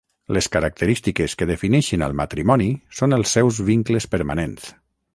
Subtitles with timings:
[0.35, 4.75] Les característiques que defineixen el matrimoni són el seus vincles permanents.